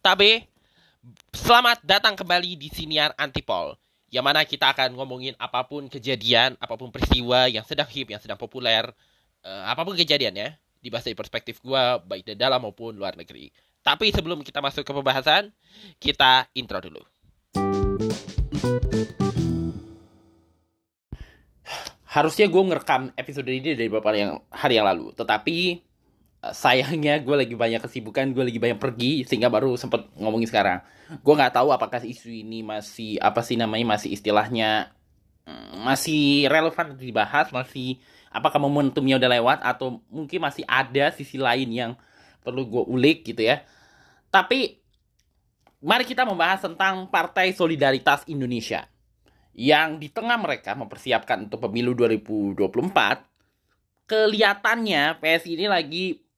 [0.00, 0.48] Tabe,
[1.28, 3.76] selamat datang kembali di Siniar Antipol
[4.08, 8.16] Yang mana kita akan ngomongin apa pun kejadian, apa pun peristiwa yang sedang hip, yang
[8.16, 8.88] sedang populer
[9.44, 13.52] uh, Apa pun kejadian ya, dibahas dari perspektif gue, baik dari dalam maupun luar negeri.
[13.84, 15.52] Tapi sebelum kita masuk ke pembahasan,
[16.00, 17.04] kita intro dulu.
[22.08, 25.89] Harusnya gue ngerekam episode ini dari beberapa yang, hari yang lalu Tetapi
[26.40, 30.80] sayangnya gue lagi banyak kesibukan gue lagi banyak pergi sehingga baru sempet ngomongin sekarang.
[31.20, 34.88] Gue nggak tahu apakah isu ini masih apa sih namanya masih istilahnya
[35.44, 38.00] mm, masih relevan untuk dibahas masih
[38.32, 41.92] apakah momentumnya udah lewat atau mungkin masih ada sisi lain yang
[42.40, 43.60] perlu gue ulik gitu ya.
[44.32, 44.80] Tapi
[45.84, 48.88] mari kita membahas tentang Partai Solidaritas Indonesia
[49.52, 56.29] yang di tengah mereka mempersiapkan untuk pemilu 2024 kelihatannya PSI ini lagi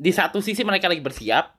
[0.00, 1.52] di satu sisi mereka lagi bersiap,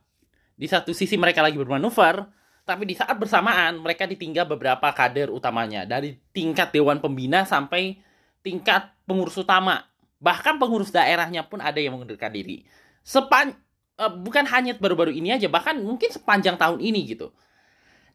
[0.58, 2.26] di satu sisi mereka lagi bermanuver,
[2.66, 8.02] tapi di saat bersamaan mereka ditinggal beberapa kader utamanya dari tingkat dewan pembina sampai
[8.42, 9.86] tingkat pengurus utama.
[10.18, 12.66] Bahkan pengurus daerahnya pun ada yang mengundurkan diri.
[13.06, 13.54] Sepan
[14.02, 17.30] uh, bukan hanya baru-baru ini aja, bahkan mungkin sepanjang tahun ini gitu.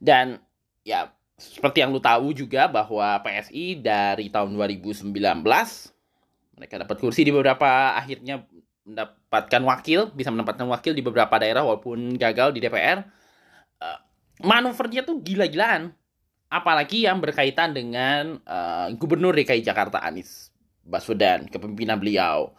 [0.03, 0.43] Dan
[0.83, 5.07] ya seperti yang lu tahu juga bahwa PSI dari tahun 2019
[6.57, 8.41] mereka dapat kursi di beberapa akhirnya
[8.87, 13.03] mendapatkan wakil, bisa mendapatkan wakil di beberapa daerah walaupun gagal di DPR.
[13.83, 13.99] Uh, eh,
[14.47, 15.91] manuvernya tuh gila-gilaan.
[16.47, 20.55] Apalagi yang berkaitan dengan uh, Gubernur DKI Jakarta Anies
[20.87, 22.55] Baswedan, kepemimpinan beliau.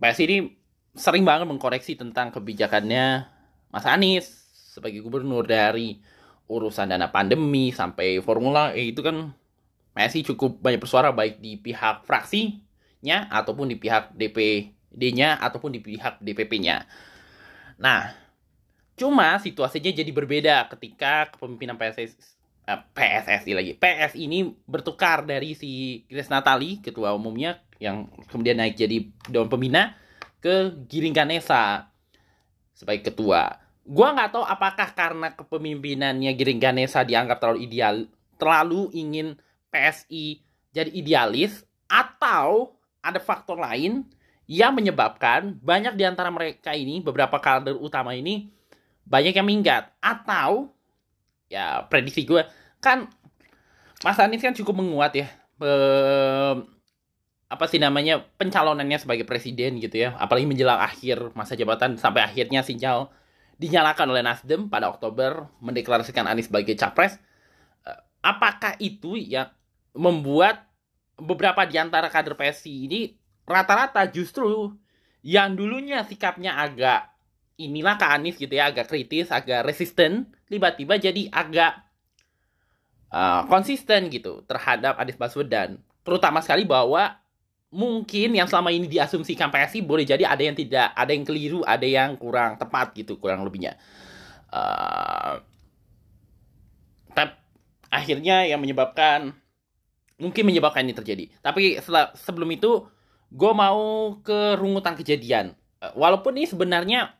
[0.00, 0.56] PS ini
[0.96, 3.28] sering banget mengkoreksi tentang kebijakannya
[3.68, 4.26] Mas Anies
[4.72, 6.00] sebagai gubernur dari
[6.48, 9.36] urusan dana pandemi sampai formula E itu kan
[9.92, 15.80] PSI cukup banyak bersuara baik di pihak fraksinya ataupun di pihak DP D-nya ataupun di
[15.80, 16.88] pihak DPP-nya.
[17.78, 18.10] Nah,
[18.98, 23.72] cuma situasinya jadi berbeda ketika kepemimpinan PSS eh, PSSI lagi.
[23.78, 29.94] PS ini bertukar dari si Grace Natali, ketua umumnya yang kemudian naik jadi Dewan Pembina
[30.42, 31.86] ke Giring Ganesa
[32.74, 33.58] sebagai ketua.
[33.88, 37.96] Gua nggak tahu apakah karena kepemimpinannya Giring Ganesa dianggap terlalu ideal,
[38.36, 39.38] terlalu ingin
[39.70, 40.42] PSI
[40.74, 44.04] jadi idealis atau ada faktor lain
[44.48, 48.48] yang menyebabkan banyak di antara mereka ini, beberapa kader utama ini,
[49.04, 49.92] banyak yang minggat.
[50.00, 50.72] Atau,
[51.52, 52.48] ya prediksi gue,
[52.80, 53.12] kan
[54.00, 55.28] Mas Anies kan cukup menguat ya.
[55.60, 55.68] Be,
[57.48, 60.16] apa sih namanya, pencalonannya sebagai presiden gitu ya.
[60.16, 63.12] Apalagi menjelang akhir masa jabatan, sampai akhirnya sinyal
[63.60, 67.20] dinyalakan oleh Nasdem pada Oktober, mendeklarasikan Anies sebagai capres.
[67.84, 69.52] Eh, apakah itu yang
[69.92, 70.64] membuat
[71.18, 73.17] beberapa di antara kader PSI ini
[73.48, 74.76] rata-rata justru
[75.24, 77.08] yang dulunya sikapnya agak
[77.58, 81.82] inilah ke Anies gitu ya agak kritis agak resisten tiba-tiba jadi agak
[83.10, 85.80] uh, konsisten gitu terhadap Anies Baswedan.
[86.06, 87.18] Terutama sekali bahwa
[87.68, 91.84] mungkin yang selama ini diasumsikan PSI boleh jadi ada yang tidak ada yang keliru ada
[91.84, 93.76] yang kurang tepat gitu kurang lebihnya.
[94.48, 95.42] Uh,
[97.12, 97.36] tapi
[97.92, 99.36] akhirnya yang menyebabkan
[100.16, 101.24] mungkin menyebabkan ini terjadi.
[101.40, 101.78] Tapi
[102.16, 102.88] sebelum itu
[103.28, 105.52] gue mau ke rungutan kejadian.
[105.80, 107.12] Eh, walaupun ini sebenarnya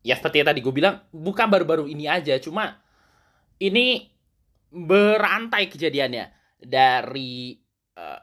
[0.00, 2.78] ya seperti yang tadi gue bilang bukan baru-baru ini aja, cuma
[3.60, 4.08] ini
[4.70, 6.30] berantai kejadiannya
[6.62, 7.58] dari
[7.98, 8.20] uh, eh,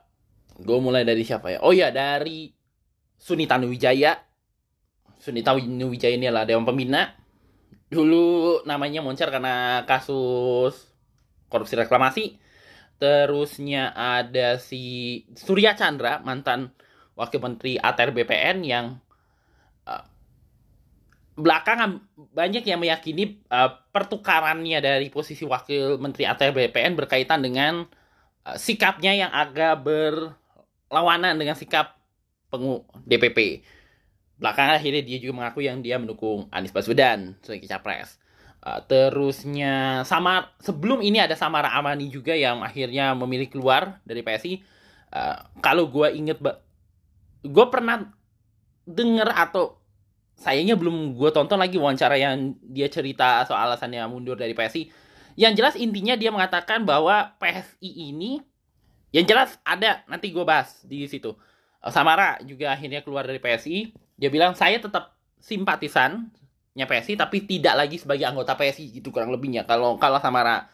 [0.63, 1.59] gue mulai dari siapa ya?
[1.61, 2.49] Oh ya dari
[3.17, 4.15] Sunita Nuwijaya.
[5.17, 7.13] Sunita Nuwijaya ini adalah dewan pembina.
[7.87, 10.91] Dulu namanya moncer karena kasus
[11.47, 12.46] korupsi reklamasi
[12.97, 16.73] Terusnya ada si Surya Chandra, mantan
[17.17, 18.97] Wakil Menteri ATR BPN yang
[19.85, 20.03] uh,
[21.37, 22.01] belakangan
[22.33, 27.85] banyak yang meyakini uh, pertukarannya dari posisi Wakil Menteri ATR BPN berkaitan dengan
[28.45, 31.97] uh, sikapnya yang agak berlawanan dengan sikap
[32.49, 33.61] pengu DPP.
[34.37, 38.21] Belakangan akhirnya dia juga mengaku yang dia mendukung Anies Baswedan sebagai capres.
[38.67, 44.59] Uh, terusnya sama sebelum ini ada Samara Amani juga yang akhirnya memilih keluar dari PSI.
[45.07, 46.35] Uh, kalau gue inget,
[47.47, 48.11] gue pernah
[48.83, 49.79] denger atau
[50.35, 54.91] sayangnya belum gue tonton lagi wawancara yang dia cerita soal alasannya mundur dari PSI.
[55.39, 58.43] Yang jelas intinya dia mengatakan bahwa PSI ini,
[59.15, 61.31] yang jelas ada nanti gue bahas di situ.
[61.79, 63.95] Uh, Samara juga akhirnya keluar dari PSI.
[64.19, 66.35] Dia bilang saya tetap simpatisan
[66.85, 70.69] PSI tapi tidak lagi sebagai anggota PSI gitu kurang lebihnya kalau kalau Samara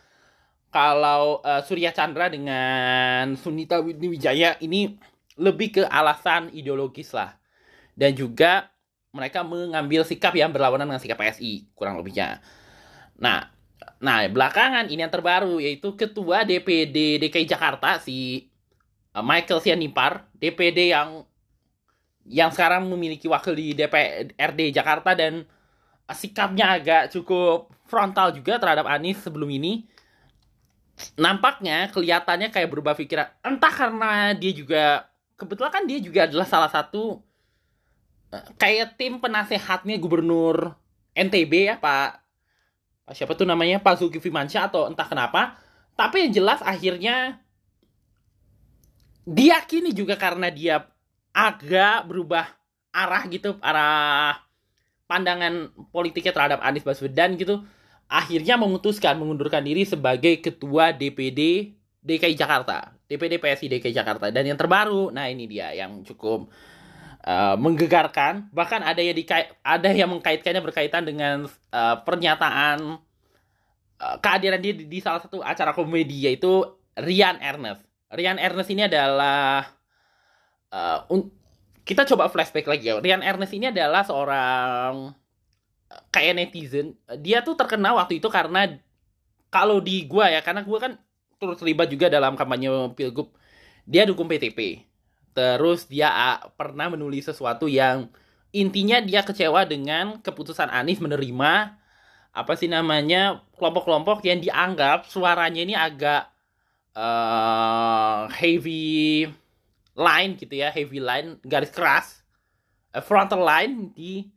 [0.74, 4.98] kalau uh, Surya Chandra dengan Sunita Wijaya ini
[5.38, 7.38] lebih ke alasan ideologis lah
[7.94, 8.74] dan juga
[9.14, 12.42] mereka mengambil sikap yang berlawanan dengan sikap PSI kurang lebihnya.
[13.22, 13.46] Nah,
[14.02, 18.50] nah belakangan ini yang terbaru yaitu ketua DPD DKI Jakarta si
[19.14, 21.30] uh, Michael Sianipar, DPD yang
[22.26, 25.46] yang sekarang memiliki wakil di DPRD Jakarta dan
[26.12, 29.88] sikapnya agak cukup frontal juga terhadap Anies sebelum ini.
[31.16, 33.32] Nampaknya kelihatannya kayak berubah pikiran.
[33.42, 35.08] Entah karena dia juga
[35.40, 37.24] kebetulan kan dia juga adalah salah satu
[38.58, 40.74] kayak tim penasehatnya gubernur
[41.14, 42.24] NTB ya Pak
[43.14, 45.60] siapa tuh namanya Pak Zulkifli Mansyah atau entah kenapa
[45.94, 47.44] tapi yang jelas akhirnya
[49.28, 50.88] diyakini juga karena dia
[51.36, 52.48] agak berubah
[52.90, 54.42] arah gitu arah
[55.14, 57.62] pandangan politiknya terhadap Anies Baswedan gitu
[58.10, 64.58] akhirnya memutuskan mengundurkan diri sebagai ketua DPD DKI Jakarta DPD PSI DKI Jakarta dan yang
[64.58, 66.50] terbaru nah ini dia yang cukup
[67.30, 72.98] uh, menggegarkan bahkan ada yang dikait ada yang mengkaitkannya berkaitan dengan uh, pernyataan
[74.02, 77.82] uh, kehadiran dia di, di salah satu acara komedi yaitu Rian Ernest.
[78.14, 79.66] Rian Ernest ini adalah
[80.70, 81.00] uh,
[81.84, 83.00] kita coba flashback lagi ya.
[83.04, 85.12] Rian Ernest ini adalah seorang
[86.10, 86.96] kayak netizen.
[87.20, 88.80] Dia tuh terkenal waktu itu karena
[89.52, 90.92] kalau di gua ya, karena gua kan
[91.38, 93.36] turut terlibat juga dalam kampanye pilgub.
[93.84, 94.88] Dia dukung PTP.
[95.36, 98.08] Terus dia pernah menulis sesuatu yang
[98.54, 101.74] intinya dia kecewa dengan keputusan Anies menerima
[102.34, 106.30] apa sih namanya kelompok-kelompok yang dianggap suaranya ini agak
[106.98, 109.30] uh, heavy
[109.94, 112.22] line gitu ya, heavy line, garis keras,
[112.94, 114.28] uh, frontal line di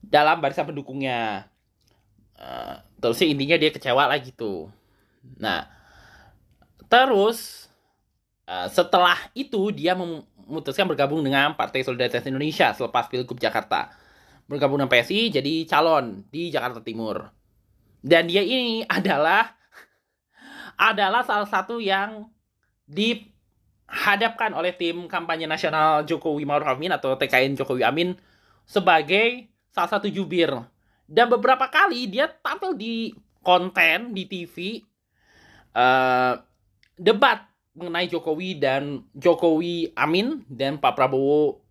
[0.00, 1.50] dalam barisan pendukungnya.
[2.36, 4.68] Uh, terus intinya dia kecewa lah gitu.
[5.40, 5.66] Nah,
[6.86, 7.66] terus
[8.46, 13.90] Eh, setelah itu dia memutuskan bergabung dengan Partai Solidaritas Indonesia selepas Pilgub Jakarta.
[14.46, 17.26] Bergabung dengan PSI jadi calon di Jakarta Timur.
[17.98, 19.50] Dan dia ini adalah
[20.78, 22.30] adalah salah satu yang
[23.86, 28.18] dihadapkan oleh tim kampanye nasional Jokowi Maruf Amin atau TKN Jokowi Amin
[28.66, 30.50] sebagai salah satu jubir.
[31.06, 33.14] Dan beberapa kali dia tampil di
[33.46, 34.82] konten di TV
[35.74, 36.34] uh, eh,
[36.98, 37.46] debat
[37.78, 41.62] mengenai Jokowi dan Jokowi Amin dan Pak Prabowo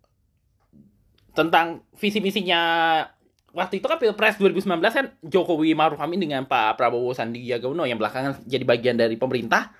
[1.35, 3.03] tentang visi misinya
[3.51, 7.99] waktu itu kan Pilpres 2019 kan Jokowi Maruf Amin dengan Pak Prabowo Sandiaga Uno yang
[7.99, 9.75] belakangan jadi bagian dari pemerintah.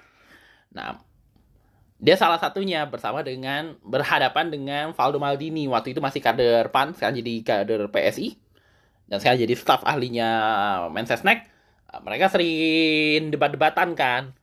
[0.75, 0.99] Nah,
[2.05, 7.17] dia salah satunya bersama dengan berhadapan dengan Valdo Maldini waktu itu masih kader PAN sekarang
[7.17, 8.37] jadi kader PSI
[9.09, 10.29] dan sekarang jadi staf ahlinya
[10.93, 11.49] Mensesnek.
[11.95, 14.37] Mereka sering debat-debatan kan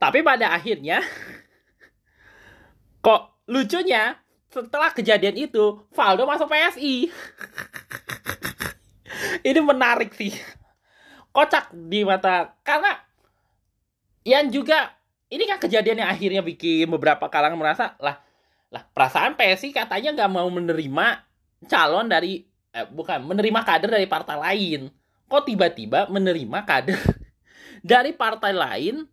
[0.00, 1.04] tapi pada akhirnya
[3.04, 4.16] kok lucunya
[4.48, 7.12] setelah kejadian itu Valdo masuk PSI.
[9.48, 10.32] Ini menarik sih.
[11.36, 12.96] Kocak di mata karena
[14.24, 15.01] yang juga
[15.32, 18.20] ini kan kejadian yang akhirnya bikin beberapa kalangan merasa lah
[18.68, 21.06] lah perasaan PSI katanya nggak mau menerima
[21.68, 24.80] calon dari eh, bukan menerima kader dari partai lain
[25.26, 27.00] kok tiba-tiba menerima kader
[27.92, 29.08] dari partai lain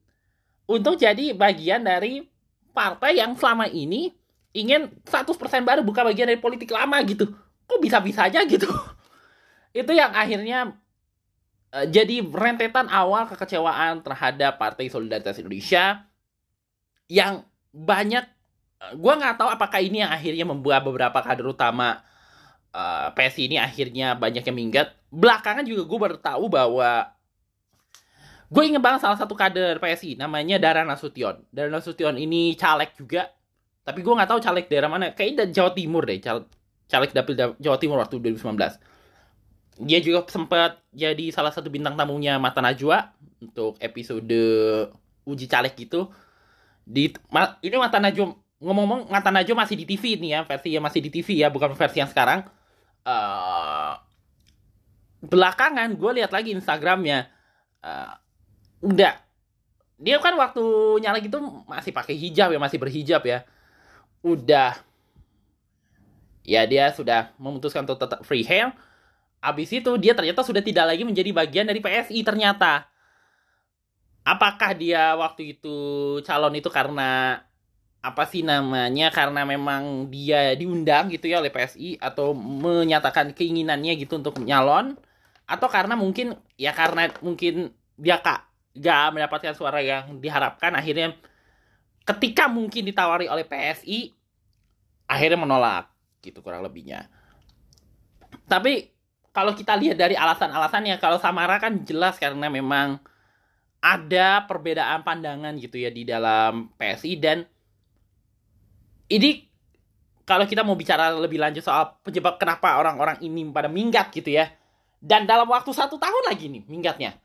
[0.70, 2.22] untuk jadi bagian dari
[2.76, 4.14] partai yang selama ini
[4.54, 5.34] ingin 100%
[5.66, 7.26] baru bukan bagian dari politik lama gitu.
[7.66, 8.70] Kok bisa-bisanya gitu?
[9.80, 10.78] Itu yang akhirnya
[11.74, 16.09] uh, jadi rentetan awal kekecewaan terhadap Partai Solidaritas Indonesia
[17.10, 18.24] yang banyak
[18.80, 22.06] eh, gue nggak tahu apakah ini yang akhirnya membuat beberapa kader utama
[22.72, 24.94] uh, eh, PSI ini akhirnya banyak yang minggat.
[25.10, 27.20] Belakangan juga gue baru tahu bahwa
[28.50, 31.46] Gue inget banget salah satu kader PSI namanya Dara Nasution.
[31.54, 33.30] Dara Nasution ini caleg juga.
[33.86, 35.14] Tapi gue nggak tahu caleg daerah mana.
[35.14, 36.18] Kayaknya dari Jawa Timur deh.
[36.90, 39.86] Caleg dapil Jawa Timur waktu 2019.
[39.86, 44.42] Dia juga sempat jadi salah satu bintang tamunya Mata Najwa untuk episode
[45.30, 46.10] uji caleg gitu.
[46.90, 47.14] Di
[47.62, 51.14] ini Mata Najwa ngomong-ngomong Mata Najwa masih di TV nih ya, versi yang masih di
[51.14, 52.50] TV ya, bukan versi yang sekarang.
[53.06, 53.94] Uh,
[55.22, 57.30] belakangan gue lihat lagi Instagramnya.
[57.86, 58.18] Uh,
[58.82, 59.14] udah
[60.00, 60.64] dia kan waktu
[61.04, 63.46] nyala gitu masih pakai hijab ya masih berhijab ya.
[64.26, 64.74] Udah.
[66.42, 68.74] Ya dia sudah memutuskan untuk tetap free hair
[69.40, 72.89] abis itu dia ternyata sudah tidak lagi menjadi bagian dari PSI ternyata
[74.30, 75.78] apakah dia waktu itu
[76.22, 77.42] calon itu karena
[78.00, 84.22] apa sih namanya karena memang dia diundang gitu ya oleh PSI atau menyatakan keinginannya gitu
[84.22, 84.96] untuk nyalon?
[85.50, 88.46] Atau karena mungkin ya karena mungkin dia kak
[88.78, 91.18] gak mendapatkan suara yang diharapkan akhirnya
[92.06, 94.14] ketika mungkin ditawari oleh PSI
[95.10, 95.90] akhirnya menolak
[96.22, 97.10] gitu kurang lebihnya.
[98.46, 98.94] Tapi
[99.34, 103.02] kalau kita lihat dari alasan-alasannya, kalau Samara kan jelas karena memang
[103.80, 107.48] ada perbedaan pandangan gitu ya di dalam PSI dan
[109.10, 109.50] ini
[110.30, 114.54] kalau kita mau bicara lebih lanjut soal penyebab kenapa orang-orang ini pada minggat gitu ya.
[115.02, 117.18] Dan dalam waktu satu tahun lagi nih minggatnya.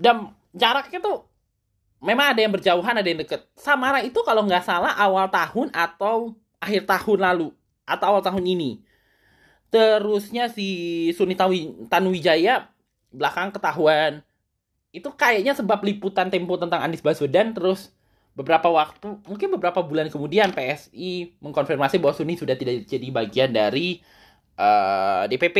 [0.00, 1.28] Dan jaraknya tuh
[2.00, 3.44] memang ada yang berjauhan ada yang deket.
[3.52, 7.52] Samara itu kalau nggak salah awal tahun atau akhir tahun lalu
[7.84, 8.80] atau awal tahun ini.
[9.68, 11.44] Terusnya si Sunita
[11.92, 12.72] Tanuwijaya
[13.12, 14.24] belakang ketahuan
[14.92, 17.90] itu kayaknya sebab liputan Tempo tentang Anies Baswedan terus
[18.32, 24.00] beberapa waktu mungkin beberapa bulan kemudian PSI mengkonfirmasi bahwa Suni sudah tidak jadi bagian dari
[24.60, 25.58] uh, eh, DPP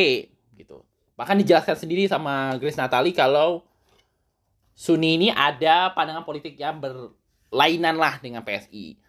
[0.61, 0.85] gitu.
[1.17, 3.65] Bahkan dijelaskan sendiri sama Grace Natali kalau
[4.73, 9.01] Suni ini ada pandangan politik yang berlainan lah dengan PSI.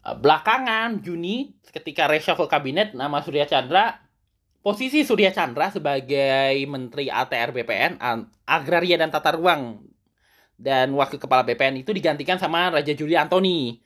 [0.00, 4.07] Uh, eh, belakangan Juni ketika reshuffle kabinet nama Surya Chandra
[4.62, 7.98] posisi Surya Chandra sebagai Menteri ATR BPN
[8.44, 9.82] Agraria dan Tata Ruang
[10.58, 13.78] dan Wakil Kepala BPN itu digantikan sama Raja Juli Antoni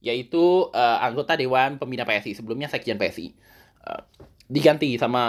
[0.00, 3.36] yaitu uh, anggota Dewan Pembina PSI sebelumnya Sekjen PSI
[3.84, 4.04] uh,
[4.48, 5.22] diganti sama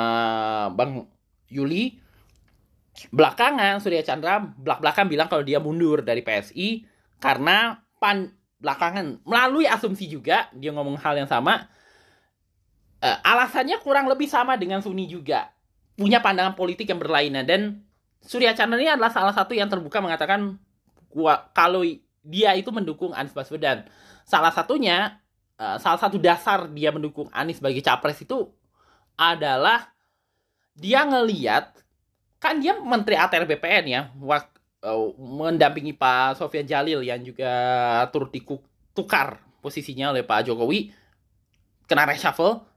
[0.74, 1.08] Bang
[1.52, 2.00] Yuli.
[3.08, 6.84] Belakangan Surya Chandra belak-belakan bilang kalau dia mundur dari PSI
[7.24, 11.72] karena pan belakangan melalui asumsi juga dia ngomong hal yang sama
[13.02, 15.50] uh, alasannya kurang lebih sama dengan Suni juga.
[15.98, 17.44] Punya pandangan politik yang berlainan.
[17.44, 17.62] Dan
[18.22, 20.56] Surya Chandra ini adalah salah satu yang terbuka mengatakan
[21.10, 21.82] gua, kalau
[22.22, 23.90] dia itu mendukung Anies Baswedan.
[24.24, 25.20] Salah satunya
[25.58, 28.50] uh, salah satu dasar dia mendukung Anies sebagai capres itu
[29.18, 29.94] adalah
[30.78, 31.78] dia ngeliat
[32.42, 34.50] kan dia menteri ATR BPN ya wak,
[34.82, 37.54] uh, mendampingi Pak Sofian Jalil yang juga
[38.10, 40.90] turut ditukar posisinya oleh Pak Jokowi
[41.86, 42.71] kena reshuffle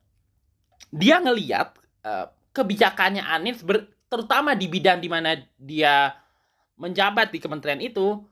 [0.94, 1.74] dia ngeliat
[2.06, 6.14] uh, kebijakannya Anies ber, terutama di bidang di mana dia
[6.78, 8.22] menjabat di kementerian itu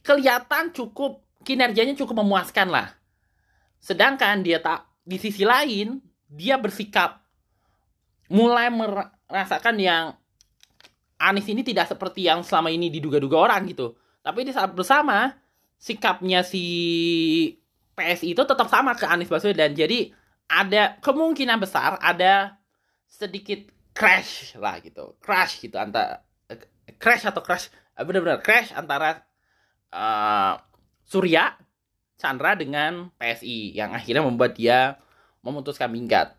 [0.00, 2.96] kelihatan cukup kinerjanya cukup memuaskan lah.
[3.76, 6.00] Sedangkan dia tak di sisi lain
[6.32, 7.20] dia bersikap
[8.32, 10.04] mulai merasakan yang
[11.22, 13.94] Anies ini tidak seperti yang selama ini diduga-duga orang gitu.
[14.24, 15.36] Tapi di saat bersama
[15.78, 16.64] sikapnya si
[17.94, 19.76] PSI itu tetap sama ke Anies Baswedan.
[19.76, 20.10] Jadi
[20.52, 22.60] ada kemungkinan besar ada
[23.08, 26.20] sedikit crash lah gitu crash gitu antara
[27.00, 29.24] crash atau crash eh, benar-benar crash antara
[29.92, 30.60] uh,
[31.08, 31.56] Surya
[32.20, 35.00] Chandra dengan PSI yang akhirnya membuat dia
[35.40, 36.36] memutuskan minggat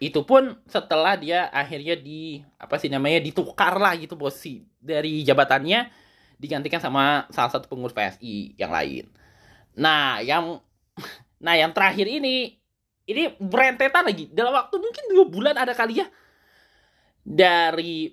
[0.00, 5.92] itu pun setelah dia akhirnya di apa sih namanya ditukar lah gitu posisi dari jabatannya
[6.40, 9.12] digantikan sama salah satu pengurus PSI yang lain.
[9.76, 10.64] Nah, yang
[11.44, 12.59] nah yang terakhir ini
[13.10, 14.30] ini berentetan lagi.
[14.30, 16.06] Dalam waktu mungkin dua bulan ada kali ya.
[17.26, 18.08] Dari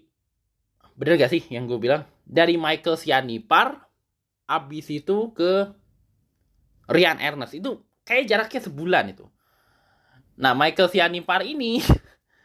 [0.97, 2.03] bener gak sih yang gue bilang?
[2.25, 3.87] Dari Michael Sianipar
[4.49, 5.69] abis itu ke
[6.89, 7.53] Rian Ernest.
[7.53, 9.25] Itu kayak jaraknya sebulan itu.
[10.41, 11.79] Nah Michael Sianipar ini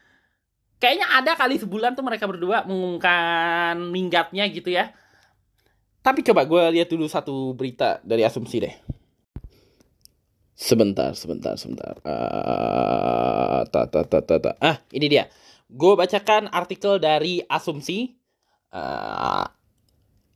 [0.83, 4.93] kayaknya ada kali sebulan tuh mereka berdua mengumumkan minggatnya gitu ya.
[6.03, 9.02] Tapi coba gue lihat dulu satu berita dari asumsi deh
[10.63, 11.99] Sebentar, sebentar, sebentar.
[12.07, 14.55] Uh, ta, ta, ta, ta, ta.
[14.63, 15.27] Ah, ini dia.
[15.67, 18.15] Gue bacakan artikel dari Asumsi.
[18.71, 19.43] Uh,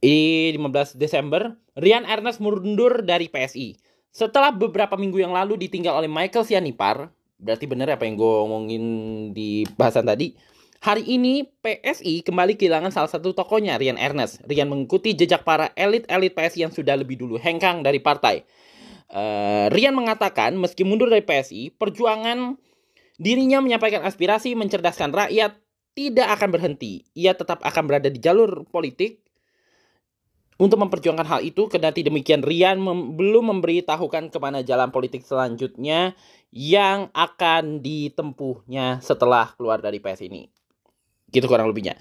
[0.03, 1.55] ini 15 Desember.
[1.79, 3.79] Rian Ernest mundur dari PSI.
[4.11, 7.07] Setelah beberapa minggu yang lalu ditinggal oleh Michael Sianipar.
[7.39, 8.85] Berarti bener apa yang gue omongin
[9.31, 10.35] di bahasan tadi.
[10.83, 14.43] Hari ini PSI kembali kehilangan salah satu tokonya, Rian Ernest.
[14.43, 18.43] Rian mengikuti jejak para elit-elit PSI yang sudah lebih dulu hengkang dari partai.
[19.07, 22.59] Uh, Rian mengatakan meski mundur dari PSI, perjuangan
[23.17, 25.57] dirinya menyampaikan aspirasi mencerdaskan rakyat
[25.97, 27.07] tidak akan berhenti.
[27.17, 29.25] Ia tetap akan berada di jalur politik
[30.61, 31.71] untuk memperjuangkan hal itu.
[31.71, 36.13] Kendati demikian, Rian mem belum memberitahukan ke mana jalan politik selanjutnya
[36.53, 40.49] yang akan ditempuhnya setelah keluar dari PS ini.
[41.33, 41.97] Gitu kurang lebihnya.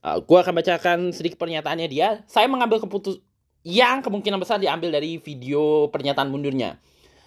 [0.00, 2.22] Uh, eh, gue akan bacakan sedikit pernyataannya dia.
[2.30, 3.18] Saya mengambil keputus
[3.66, 6.80] yang kemungkinan besar diambil dari video pernyataan mundurnya.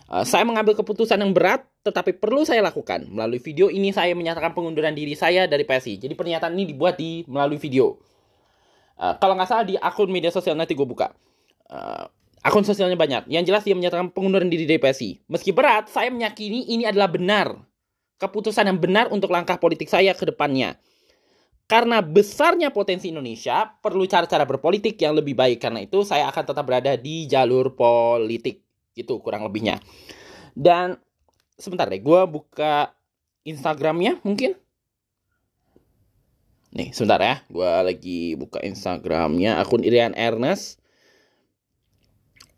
[0.10, 3.08] Uh, saya mengambil keputusan yang berat, tetapi perlu saya lakukan.
[3.08, 6.02] Melalui video ini saya menyatakan pengunduran diri saya dari PSI.
[6.02, 7.98] Jadi pernyataan ini dibuat di melalui video.
[9.00, 11.14] Uh, kalau nggak salah di akun media sosial nanti gue buka.
[11.72, 12.06] Uh,
[12.44, 13.32] akun sosialnya banyak.
[13.32, 15.24] Yang jelas dia menyatakan pengunduran diri dari PSI.
[15.32, 17.56] Meski berat, saya meyakini ini adalah benar.
[18.22, 20.78] Keputusan yang benar untuk langkah politik saya ke depannya.
[21.64, 25.64] Karena besarnya potensi Indonesia, perlu cara-cara berpolitik yang lebih baik.
[25.64, 28.62] Karena itu saya akan tetap berada di jalur politik.
[28.94, 29.80] Itu kurang lebihnya.
[30.54, 31.00] Dan
[31.56, 32.94] sebentar deh, gue buka
[33.48, 34.54] Instagramnya mungkin.
[36.74, 37.36] Nih, sebentar ya.
[37.48, 39.58] Gue lagi buka Instagramnya.
[39.58, 40.84] Akun Irian Ernest.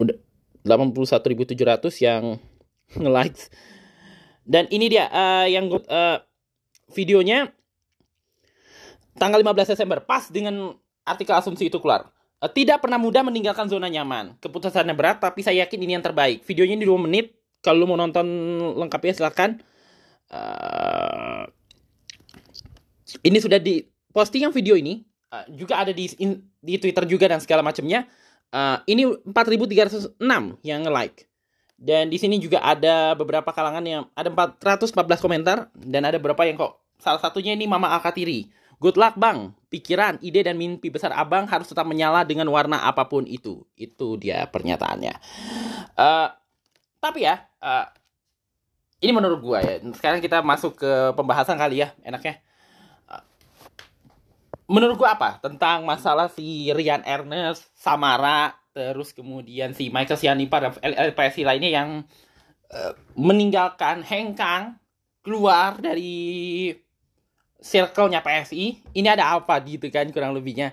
[0.01, 0.17] Udah
[0.65, 1.53] 81.700
[2.01, 2.41] yang
[3.01, 3.53] nge-likes.
[4.45, 6.21] Dan ini dia uh, yang uh,
[6.93, 7.53] videonya
[9.15, 9.99] tanggal 15 Desember.
[10.03, 10.75] Pas dengan
[11.07, 12.11] artikel asumsi itu keluar.
[12.39, 14.35] Uh, tidak pernah mudah meninggalkan zona nyaman.
[14.43, 16.43] Keputusannya berat, tapi saya yakin ini yang terbaik.
[16.43, 17.35] Videonya di 2 menit.
[17.63, 18.25] Kalau lu mau nonton
[18.77, 19.57] lengkapnya silahkan.
[20.29, 21.47] Uh,
[23.21, 23.85] ini sudah di
[24.39, 28.07] yang video ini uh, juga ada di in, di Twitter juga dan segala macamnya.
[28.53, 30.15] Uh, ini 4.306
[30.63, 31.27] yang nge-like.
[31.75, 36.55] Dan di sini juga ada beberapa kalangan yang ada 414 komentar dan ada beberapa yang
[36.55, 38.47] kok salah satunya ini Mama Alkatiri.
[38.79, 43.07] Good luck bang, pikiran, ide dan mimpi besar abang harus tetap menyala dengan warna apa
[43.07, 43.63] pun itu.
[43.79, 45.13] Itu dia pernyataannya.
[45.95, 46.27] Uh,
[46.99, 47.87] tapi ya, uh,
[48.99, 49.79] ini menurut gua ya.
[49.95, 52.43] Sekarang kita masuk ke pembahasan kali ya, enaknya
[54.65, 60.71] menurut gua apa tentang masalah si Rian Ernest, Samara, terus kemudian si Michael Sianipa dan
[60.81, 61.89] LPSI lainnya yang
[62.73, 64.81] uh, meninggalkan Hengkang
[65.21, 66.69] keluar dari
[67.65, 68.85] circle-nya PSI.
[68.93, 70.69] Ini ada apa gitu kan kurang lebihnya.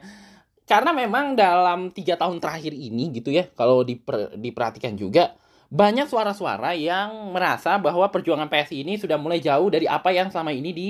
[0.69, 5.33] Karena memang dalam tiga tahun terakhir ini gitu ya, kalau diper, diperhatikan juga
[5.73, 10.53] banyak suara-suara yang merasa bahwa perjuangan PSI ini sudah mulai jauh dari apa yang selama
[10.53, 10.89] ini di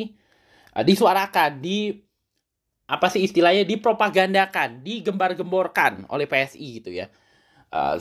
[0.75, 1.95] uh, disuarakan di
[2.91, 7.07] apa sih istilahnya dipropagandakan, digembar-gemborkan oleh PSI gitu ya.
[7.71, 7.99] Uh, eh,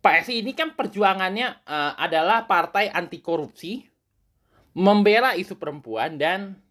[0.00, 3.82] PSI ini kan perjuangannya uh, adalah partai anti korupsi,
[4.78, 6.63] membela isu perempuan dan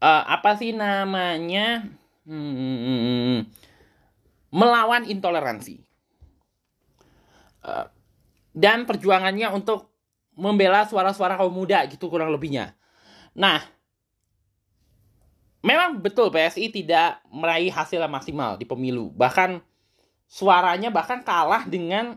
[0.00, 1.86] uh, apa sih namanya
[2.24, 3.46] hmm,
[4.50, 5.84] melawan intoleransi.
[7.60, 7.86] Uh,
[8.56, 9.92] dan perjuangannya untuk
[10.34, 12.72] membela suara-suara kaum muda gitu kurang lebihnya.
[13.36, 13.62] Nah,
[15.60, 19.12] memang betul PSI tidak meraih hasil yang maksimal di pemilu.
[19.12, 19.60] Bahkan
[20.24, 22.16] suaranya bahkan kalah dengan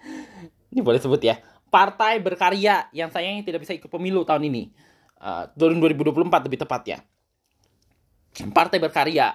[0.70, 1.38] ini boleh sebut ya
[1.70, 4.72] partai berkarya yang sayangnya tidak bisa ikut pemilu tahun ini
[5.22, 6.98] uh, 2024 lebih tepat ya.
[8.54, 9.34] Partai berkarya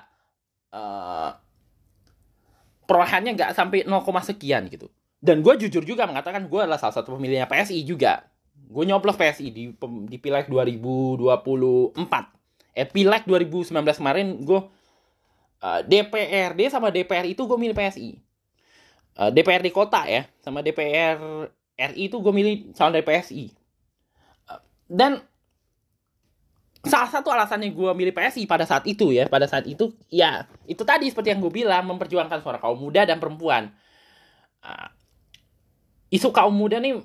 [0.72, 1.32] uh,
[2.88, 4.88] perolehannya nggak sampai 0, sekian gitu.
[5.24, 8.28] Dan gue jujur juga mengatakan gue adalah salah satu pemilihnya PSI juga.
[8.54, 9.72] Gue nyoblos PSI di
[10.08, 12.34] di pileg 2024
[12.74, 13.70] eh pileg 2019
[14.02, 14.60] kemarin gue
[15.62, 18.18] uh, DPRD sama DPR itu gue milih PSI
[19.22, 23.54] uh, DPRD kota ya sama DPR RI itu gue milih calon dari PSI
[24.50, 25.22] uh, dan
[26.84, 30.84] salah satu alasannya gue milih PSI pada saat itu ya pada saat itu ya itu
[30.84, 33.72] tadi seperti yang gue bilang memperjuangkan suara kaum muda dan perempuan.
[34.64, 34.88] Uh,
[36.12, 37.02] isu kaum muda nih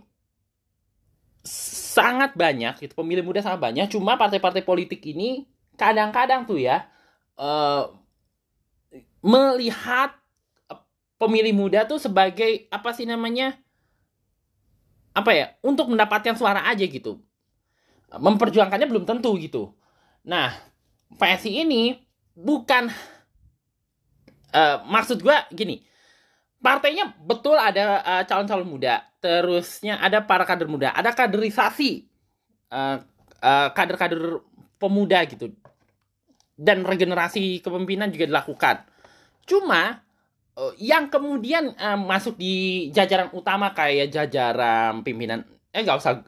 [1.98, 6.86] sangat banyak gitu pemilih muda sangat banyak cuma partai-partai politik ini kadang-kadang tuh ya
[7.40, 7.88] uh,
[9.24, 10.14] melihat
[11.18, 13.58] pemilih muda tuh sebagai apa sih namanya
[15.16, 17.18] apa ya untuk mendapatkan suara aja gitu
[18.12, 19.76] memperjuangkannya belum tentu gitu.
[20.24, 20.56] Nah
[21.12, 21.96] PSI ini
[22.32, 22.88] bukan
[24.52, 25.84] uh, maksud gue gini.
[26.58, 32.06] Partainya betul ada calon calon-calon muda terusnya ada para kader muda ada kaderisasi
[32.70, 32.98] uh,
[33.42, 34.42] uh, kader-kader
[34.80, 35.54] pemuda gitu.
[36.58, 38.82] Dan regenerasi kepemimpinan juga dilakukan.
[39.46, 40.02] Cuma
[40.58, 46.24] uh, yang kemudian uh, masuk di jajaran utama kayak jajaran pimpinan eh gak usah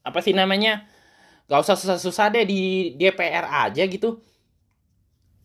[0.00, 0.88] apa sih namanya
[1.50, 4.22] gak usah susah-susah deh di DPR aja gitu.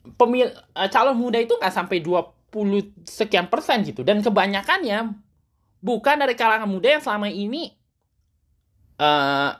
[0.05, 2.45] Pemil uh, calon muda itu nggak sampai 20
[3.09, 4.05] sekian persen gitu.
[4.05, 5.17] Dan kebanyakannya
[5.81, 7.73] bukan dari kalangan muda yang selama ini
[9.01, 9.57] uh,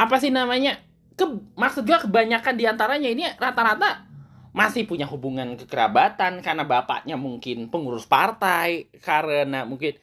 [0.00, 0.80] apa sih namanya
[1.18, 4.08] ke maksud gue kebanyakan di antaranya ini rata-rata
[4.50, 9.94] masih punya hubungan kekerabatan karena bapaknya mungkin pengurus partai karena mungkin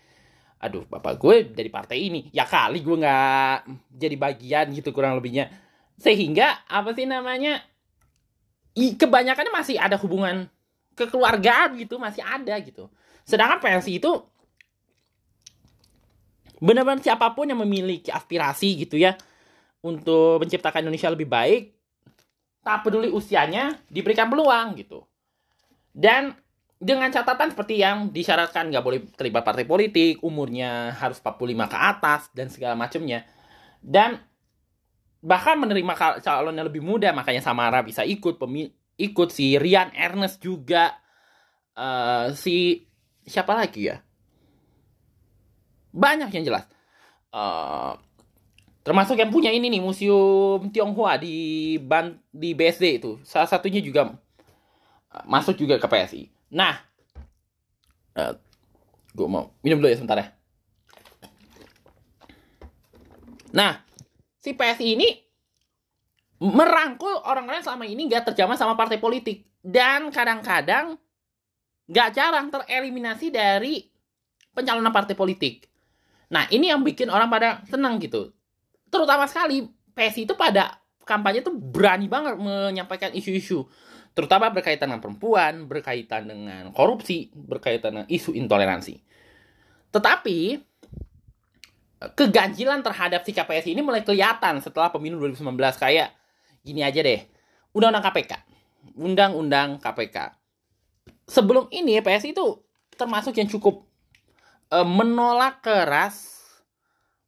[0.57, 2.21] aduh bapak gue dari partai ini.
[2.33, 3.57] Ya kali gue nggak
[3.93, 5.49] jadi bagian gitu kurang lebihnya.
[5.97, 7.61] Sehingga apa sih namanya
[8.77, 10.45] i, kebanyakannya masih ada hubungan
[10.97, 12.89] kekeluargaan gitu masih ada gitu.
[13.25, 14.11] Sedangkan pensi itu
[16.57, 19.13] benar-benar siapa pun yang memiliki aspirasi gitu ya
[19.85, 21.69] untuk menciptakan Indonesia lebih baik,
[22.65, 25.05] tak peduli usianya, diberikan peluang gitu.
[25.93, 26.33] Dan
[26.77, 32.21] dengan catatan seperti yang disyaratkan nggak boleh terlibat partai politik, umurnya harus 45 ke atas
[32.37, 33.25] dan segala macamnya.
[33.81, 34.21] Dan
[35.25, 38.37] bahkan menerima calon yang lebih muda makanya Samara bisa ikut
[38.97, 40.93] ikut si Rian Ernest juga.
[41.77, 42.85] Uh, si
[43.25, 44.01] siapa lagi ya?
[45.93, 46.65] Banyak yang jelas.
[47.33, 47.97] Uh,
[48.85, 53.17] termasuk yang punya ini nih museum Tionghoa di Ban di BSD itu.
[53.25, 56.79] Salah satunya juga uh, masuk juga ke PSI nah
[58.15, 58.33] uh,
[59.13, 60.27] gue mau minum dulu ya sebentar ya
[63.51, 63.81] nah
[64.37, 65.09] si PSI ini
[66.37, 70.95] merangkul orang-orang selama ini nggak terjamah sama partai politik dan kadang-kadang
[71.87, 73.87] nggak jarang tereliminasi dari
[74.51, 75.65] pencalonan partai politik.
[76.29, 78.35] Nah ini yang bikin orang pada senang gitu.
[78.91, 83.63] Terutama sekali PSI itu pada kampanye itu berani banget menyampaikan isu-isu
[84.17, 88.97] terutama berkaitan dengan perempuan, berkaitan dengan korupsi, berkaitan dengan isu intoleransi.
[89.93, 90.57] Tetapi
[92.17, 96.17] keganjilan terhadap sikap PSI ini mulai kelihatan setelah pemilu 2019 kayak
[96.65, 97.29] gini aja deh.
[97.77, 98.33] Undang-undang KPK.
[98.97, 100.33] Undang-undang KPK.
[101.29, 102.57] Sebelum ini PSI itu
[102.97, 103.85] termasuk yang cukup
[104.73, 106.41] uh, menolak keras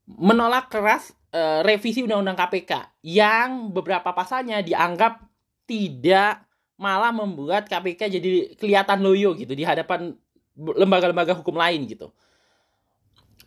[0.10, 5.22] menolak keras uh, revisi undang-undang KPK yang beberapa pasalnya dianggap
[5.70, 6.49] tidak
[6.80, 10.16] malah membuat KPK jadi kelihatan loyo gitu di hadapan
[10.56, 12.16] lembaga-lembaga hukum lain gitu.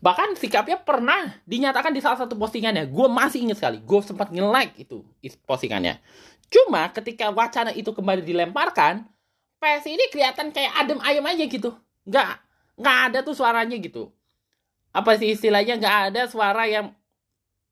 [0.04, 2.90] Bahkan sikapnya pernah dinyatakan di salah satu postingannya.
[2.92, 3.78] Gue masih ingat sekali.
[3.80, 5.00] Gue sempat nge-like itu
[5.48, 6.02] postingannya.
[6.52, 9.08] Cuma ketika wacana itu kembali dilemparkan,
[9.62, 11.70] PS ini kelihatan kayak adem ayam aja gitu.
[12.04, 12.28] Nggak,
[12.76, 14.10] nggak ada tuh suaranya gitu.
[14.92, 16.92] Apa sih istilahnya nggak ada suara yang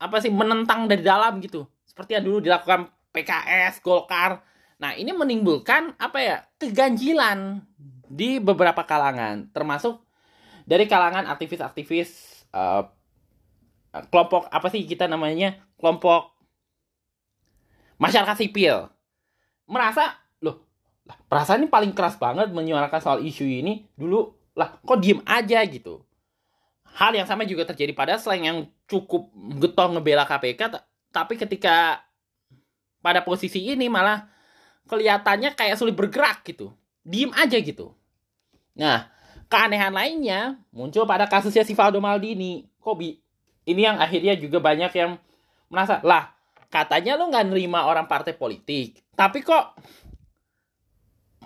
[0.00, 1.68] apa sih menentang dari dalam gitu.
[1.84, 4.40] Seperti yang dulu dilakukan PKS, Golkar.
[4.80, 7.60] Nah ini menimbulkan apa ya keganjilan
[8.08, 10.00] di beberapa kalangan, termasuk
[10.64, 12.88] dari kalangan aktivis-aktivis uh,
[14.08, 16.32] kelompok apa sih kita namanya kelompok
[18.00, 18.88] masyarakat sipil.
[19.68, 20.64] Merasa loh
[21.04, 23.84] lah, perasaan ini paling keras banget menyuarakan soal isu ini.
[23.94, 26.00] Dulu lah kok diem aja gitu.
[26.90, 28.58] Hal yang sama juga terjadi pada selain yang
[28.90, 29.30] cukup
[29.62, 30.82] getong ngebela KPK
[31.14, 32.02] tapi ketika
[32.98, 34.26] pada posisi ini malah
[34.90, 36.74] kelihatannya kayak sulit bergerak gitu
[37.06, 37.94] diem aja gitu
[38.74, 39.06] nah
[39.50, 42.70] keanehan lainnya muncul pada kasusnya si Valdo Maldini.
[42.80, 43.20] Kobi.
[43.68, 45.20] Ini yang akhirnya juga banyak yang
[45.68, 46.32] merasa, lah
[46.72, 49.04] katanya lo nggak nerima orang partai politik.
[49.12, 49.76] Tapi kok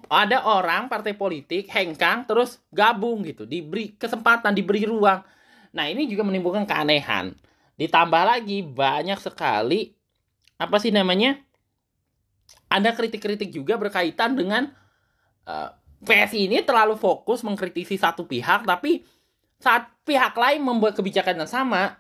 [0.07, 3.45] ada orang partai politik hengkang terus gabung gitu.
[3.45, 5.27] Diberi kesempatan, diberi ruang.
[5.75, 7.35] Nah ini juga menimbulkan keanehan.
[7.75, 9.91] Ditambah lagi banyak sekali,
[10.55, 11.43] apa sih namanya,
[12.75, 14.75] ada kritik-kritik juga berkaitan dengan
[15.47, 15.71] uh,
[16.03, 19.07] PSI ini terlalu fokus mengkritisi satu pihak, tapi
[19.63, 21.95] saat pihak lain membuat kebijakan yang sama,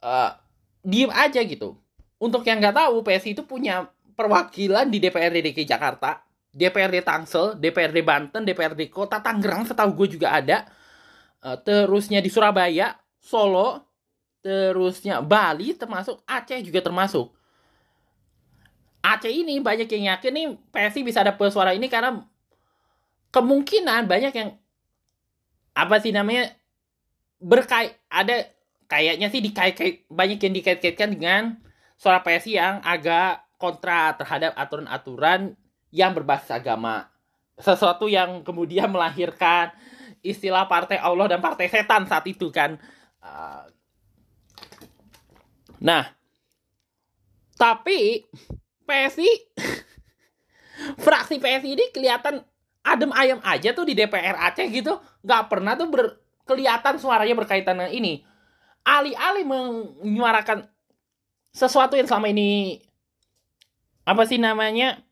[0.00, 0.38] uh,
[0.86, 1.74] diem aja gitu.
[2.22, 6.22] Untuk yang nggak tahu, PSI itu punya perwakilan di DPRD DKI Jakarta,
[6.54, 10.66] DPRD Tangsel, DPRD Banten, DPRD Kota Tangerang, setahu gue juga ada.
[11.42, 13.82] Uh, terusnya di Surabaya, Solo,
[14.42, 17.37] terusnya Bali, termasuk Aceh juga termasuk.
[18.98, 22.22] Aceh ini banyak yang yakin nih PSI bisa dapat suara ini karena
[23.30, 24.50] kemungkinan banyak yang
[25.78, 26.50] apa sih namanya
[27.38, 28.50] berkait ada
[28.90, 31.42] kayaknya sih dikait-kait banyak yang dikait-kaitkan dengan
[31.94, 35.54] suara PSI yang agak kontra terhadap aturan-aturan
[35.90, 37.10] yang berbasis agama.
[37.58, 39.74] Sesuatu yang kemudian melahirkan
[40.22, 42.78] istilah partai Allah dan partai setan saat itu kan.
[43.22, 43.66] Ah.
[45.78, 46.10] Nah,
[47.54, 48.26] tapi
[48.88, 49.28] PSI
[50.96, 52.40] fraksi PSI ini kelihatan
[52.86, 54.96] adem ayam aja tuh di DPR Aceh gitu.
[55.20, 56.16] Nggak pernah tuh ber,
[56.48, 58.24] kelihatan suaranya berkaitan dengan ini.
[58.86, 60.64] Alih-alih menyuarakan
[61.52, 62.80] sesuatu yang selama ini
[64.08, 65.04] apa sih namanya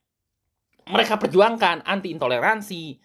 [0.89, 2.97] mereka perjuangkan anti intoleransi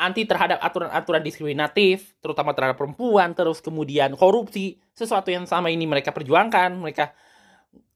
[0.00, 6.12] anti terhadap aturan-aturan diskriminatif terutama terhadap perempuan terus kemudian korupsi sesuatu yang sama ini mereka
[6.12, 7.16] perjuangkan mereka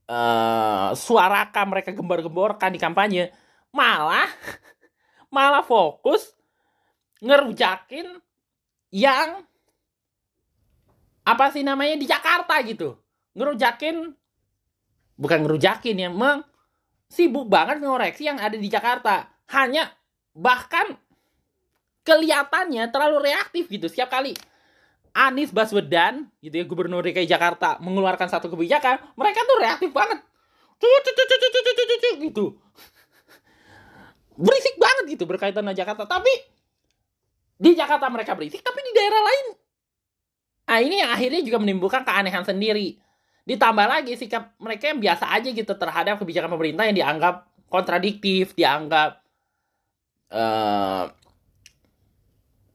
[0.08, 3.32] uh, suarakan mereka gembar-gemborkan di kampanye
[3.74, 4.28] malah
[5.34, 6.32] malah fokus
[7.24, 8.20] ngerujakin
[8.94, 9.42] yang
[11.24, 13.00] apa sih namanya di Jakarta gitu.
[13.34, 14.12] Ngerujakin
[15.16, 16.44] bukan ngerujakin ya meng
[17.08, 19.26] sibuk banget ngoreksi yang ada di Jakarta.
[19.50, 19.88] Hanya
[20.36, 20.94] bahkan
[22.04, 24.36] kelihatannya terlalu reaktif gitu setiap kali
[25.14, 30.18] Anies Baswedan gitu ya gubernur DKI Jakarta mengeluarkan satu kebijakan mereka tuh reaktif banget.
[32.18, 32.44] Gitu.
[34.34, 36.04] Berisik banget gitu berkaitan dengan Jakarta.
[36.10, 36.32] Tapi
[37.54, 39.46] di Jakarta mereka berisik tapi di daerah lain.
[40.64, 42.98] Nah ini yang akhirnya juga menimbulkan keanehan sendiri.
[43.46, 49.18] Ditambah lagi sikap mereka yang biasa aja gitu terhadap kebijakan pemerintah yang dianggap kontradiktif dianggap
[50.30, 51.10] uh,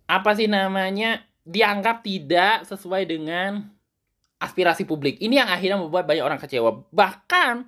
[0.10, 3.68] apa sih namanya dianggap tidak sesuai dengan
[4.40, 5.20] aspirasi publik.
[5.20, 6.88] Ini yang akhirnya membuat banyak orang kecewa.
[6.90, 7.68] Bahkan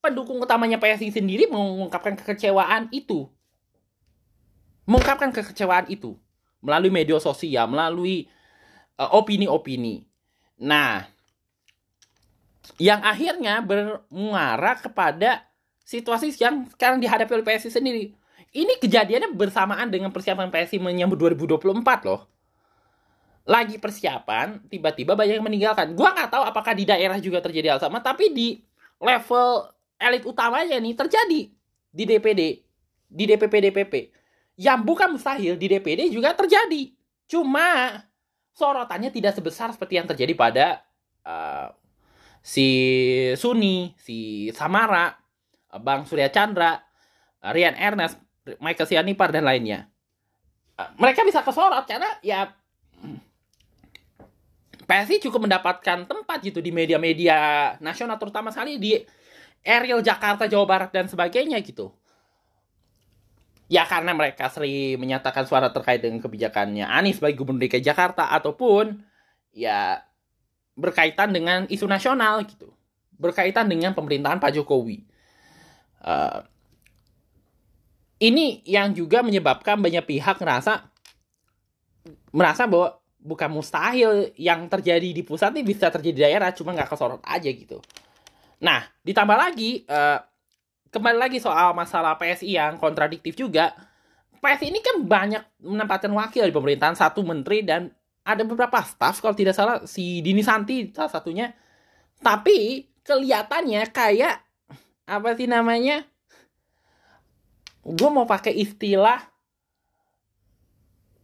[0.00, 3.28] pendukung utamanya PSI sendiri mengungkapkan kekecewaan itu.
[4.88, 6.16] Mengungkapkan kekecewaan itu
[6.64, 8.24] melalui media sosial, melalui
[8.96, 10.08] uh, opini-opini.
[10.64, 11.04] Nah,
[12.80, 15.44] yang akhirnya bermuara kepada
[15.84, 18.16] situasi yang sekarang dihadapi oleh PSI sendiri.
[18.48, 22.37] Ini kejadiannya bersamaan dengan persiapan PSI menyambut 2024 loh
[23.48, 25.96] lagi persiapan, tiba-tiba banyak yang meninggalkan.
[25.96, 28.60] Gua nggak tahu apakah di daerah juga terjadi hal sama, tapi di
[29.00, 31.40] level elit utamanya nih terjadi
[31.88, 32.42] di DPD,
[33.08, 33.94] di DPP DPP.
[34.60, 36.92] Yang bukan mustahil di DPD juga terjadi.
[37.24, 37.96] Cuma
[38.52, 40.66] sorotannya tidak sebesar seperti yang terjadi pada
[41.24, 41.72] uh,
[42.44, 42.68] si
[43.38, 45.16] Suni, si Samara,
[45.80, 46.76] Bang Surya Chandra,
[47.54, 48.20] Rian Ernest,
[48.60, 49.88] Michael Sianipar dan lainnya.
[50.76, 52.50] Uh, mereka bisa kesorot karena ya
[54.88, 58.96] PSI cukup mendapatkan tempat gitu di media-media nasional terutama sekali di
[59.60, 61.92] Ariel Jakarta, Jawa Barat dan sebagainya gitu.
[63.68, 68.96] Ya karena mereka sering menyatakan suara terkait dengan kebijakannya Anies bagi Gubernur DKI Jakarta ataupun
[69.52, 70.00] ya
[70.72, 72.72] berkaitan dengan isu nasional gitu.
[73.20, 75.04] Berkaitan dengan pemerintahan Pak Jokowi.
[76.00, 76.40] Uh,
[78.24, 80.88] ini yang juga menyebabkan banyak pihak merasa
[82.32, 82.96] merasa bahwa
[83.28, 87.50] bukan mustahil yang terjadi di pusat ini bisa terjadi di daerah cuma nggak kesorot aja
[87.52, 87.84] gitu.
[88.64, 90.16] Nah ditambah lagi uh,
[90.88, 93.76] kembali lagi soal masalah PSI yang kontradiktif juga.
[94.40, 97.92] PSI ini kan banyak menempatkan wakil di pemerintahan satu menteri dan
[98.24, 101.52] ada beberapa staf kalau tidak salah si Dini Santi salah satunya.
[102.18, 104.36] Tapi kelihatannya kayak
[105.08, 106.04] apa sih namanya
[107.88, 109.16] gue mau pakai istilah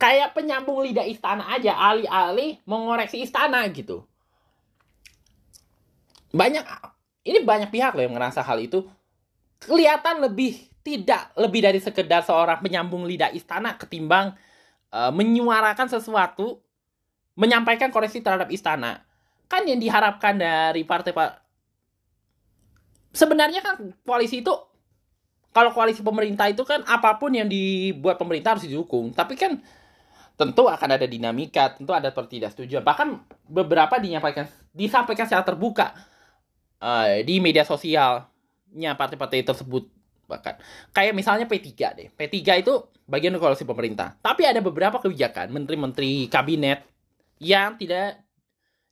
[0.05, 4.05] kayak penyambung lidah istana aja alih-alih mengoreksi istana gitu.
[6.29, 6.61] Banyak
[7.25, 8.85] ini banyak pihak loh yang ngerasa hal itu.
[9.65, 14.37] Kelihatan lebih tidak lebih dari sekedar seorang penyambung lidah istana ketimbang
[14.93, 16.61] uh, menyuarakan sesuatu
[17.33, 19.09] menyampaikan koreksi terhadap istana.
[19.49, 21.41] Kan yang diharapkan dari partai pak
[23.17, 24.53] sebenarnya kan koalisi itu
[25.57, 29.17] kalau koalisi pemerintah itu kan apa pun yang dibuat pemerintah harus didukung.
[29.17, 29.65] Tapi kan
[30.35, 32.83] tentu akan ada dinamika, tentu ada ketidaksetujuan.
[32.83, 33.09] Bahkan
[33.47, 35.95] beberapa disampaikan disampaikan secara terbuka
[36.83, 39.87] uh, di media sosialnya partai-partai tersebut
[40.25, 40.57] bahkan
[40.91, 42.09] kayak misalnya P3 deh.
[42.17, 44.17] P3 itu bagian koalisi pemerintah.
[44.19, 46.83] Tapi ada beberapa kebijakan menteri-menteri kabinet
[47.39, 48.25] yang tidak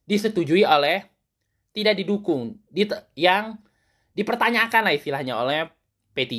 [0.04, 1.08] disetujui oleh
[1.72, 2.84] tidak didukung di,
[3.16, 3.56] yang
[4.12, 5.60] dipertanyakan lah istilahnya oleh
[6.12, 6.36] P3.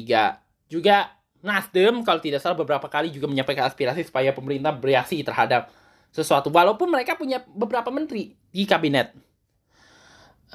[0.69, 1.09] Juga
[1.43, 5.67] Nasdem kalau tidak salah beberapa kali juga menyampaikan aspirasi supaya pemerintah bereaksi terhadap
[6.07, 9.11] sesuatu walaupun mereka punya beberapa menteri di kabinet.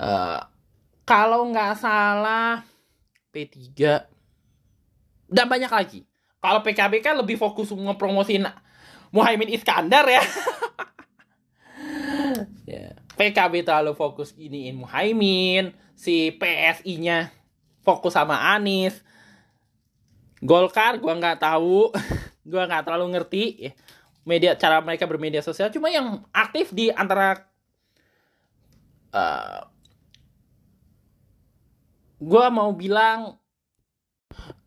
[0.01, 0.41] Uh,
[1.05, 2.65] kalau nggak salah
[3.29, 3.77] P3
[5.29, 6.01] dan banyak lagi.
[6.39, 8.49] Kalau PKB kan lebih fokus ngepromosin
[9.13, 10.23] Muhaimin Iskandar ya.
[12.71, 12.97] yeah.
[13.19, 17.35] PKB terlalu fokus iniin Muhaimin, si PSI-nya
[17.83, 19.03] fokus sama Anies,
[20.43, 21.91] Golkar gua nggak tahu,
[22.51, 23.73] gua nggak terlalu ngerti ya.
[24.29, 25.73] media cara mereka bermedia sosial.
[25.73, 27.49] Cuma yang aktif di antara
[29.17, 29.65] uh,
[32.21, 33.41] gua mau bilang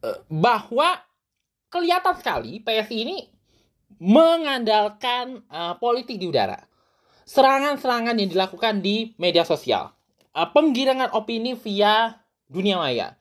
[0.01, 0.97] uh, bahwa
[1.71, 3.17] kelihatan sekali PSI ini
[4.01, 6.57] mengandalkan uh, politik di udara.
[7.29, 9.93] Serangan-serangan yang dilakukan di media sosial.
[10.33, 12.17] Uh, penggirangan opini via
[12.49, 13.15] dunia maya.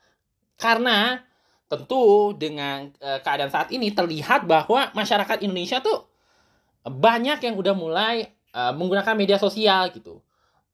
[0.56, 1.20] Karena
[1.70, 6.02] tentu dengan uh, keadaan saat ini terlihat bahwa masyarakat Indonesia tuh
[6.82, 10.18] banyak yang udah mulai uh, menggunakan media sosial gitu.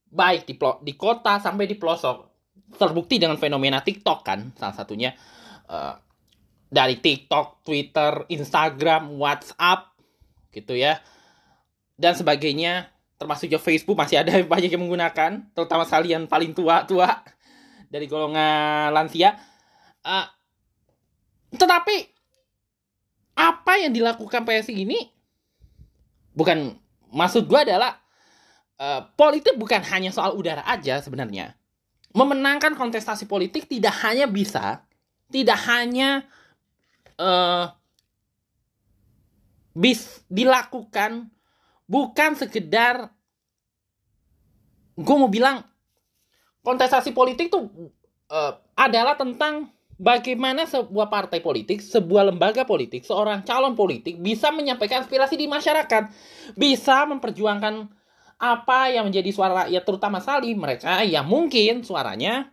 [0.09, 2.32] Baik di di kota sampai di pelosok.
[2.80, 5.12] Terbukti dengan fenomena TikTok kan salah satunya
[5.68, 5.94] uh,
[6.72, 9.92] dari TikTok, Twitter, Instagram, WhatsApp
[10.50, 10.96] gitu ya.
[11.92, 12.88] Dan sebagainya
[13.20, 17.20] termasuk juga Facebook masih ada banyak yang menggunakan, terutama sekali yang paling tua-tua
[17.92, 19.37] dari golongan lansia.
[20.00, 20.36] Uh,
[21.54, 21.96] tetapi
[23.37, 25.12] apa yang dilakukan PSI ini
[26.32, 26.72] bukan
[27.12, 28.00] maksud gue adalah
[28.80, 31.56] uh, politik bukan hanya soal udara aja sebenarnya.
[32.16, 34.80] Memenangkan kontestasi politik tidak hanya bisa,
[35.28, 36.24] tidak hanya
[37.20, 37.76] uh,
[39.76, 41.28] bis dilakukan
[41.85, 43.12] bukan sekedar
[44.96, 45.61] gue mau bilang
[46.64, 47.92] kontestasi politik tuh
[48.32, 55.04] uh, adalah tentang bagaimana sebuah partai politik, sebuah lembaga politik, seorang calon politik bisa menyampaikan
[55.04, 56.12] aspirasi di masyarakat,
[56.56, 57.88] bisa memperjuangkan
[58.37, 62.52] apa yang menjadi suara rakyat terutama sekali mereka yang mungkin suaranya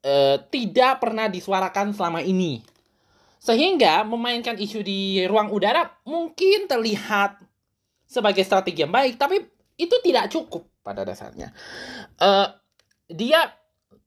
[0.00, 2.64] uh, tidak pernah disuarakan selama ini.
[3.44, 7.44] Sehingga memainkan isu di ruang udara mungkin terlihat
[8.08, 9.44] sebagai strategi yang baik, tapi
[9.76, 11.52] itu tidak cukup pada dasarnya.
[12.16, 12.48] Uh,
[13.12, 13.52] dia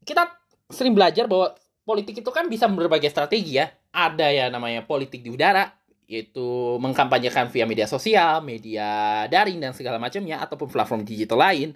[0.02, 0.26] kita
[0.74, 1.54] sering belajar bahwa
[1.88, 3.72] politik itu kan bisa berbagai strategi ya.
[3.96, 5.72] Ada ya namanya politik di udara,
[6.04, 11.72] yaitu mengkampanyekan via media sosial, media daring dan segala macamnya ataupun platform digital lain.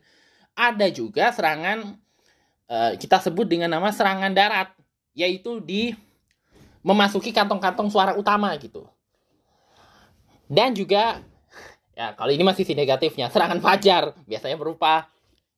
[0.52, 1.96] Ada juga serangan
[2.68, 4.76] uh, kita sebut dengan nama serangan darat,
[5.16, 5.96] yaitu di
[6.84, 8.84] memasuki kantong-kantong suara utama gitu.
[10.52, 11.24] Dan juga
[11.96, 15.08] ya kalau ini masih si negatifnya, serangan fajar biasanya berupa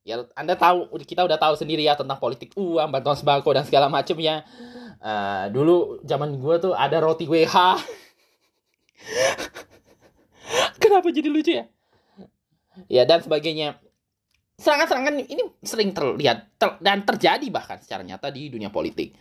[0.03, 3.87] ya Anda tahu kita udah tahu sendiri ya tentang politik uang, bantuan sembako dan segala
[3.87, 4.43] macamnya.
[5.03, 7.51] Uh, dulu zaman gue tuh ada roti WH
[10.81, 11.65] Kenapa jadi lucu ya?
[12.89, 13.77] Ya dan sebagainya.
[14.53, 19.17] Serangan-serangan ini sering terlihat ter, dan terjadi bahkan secara nyata di dunia politik.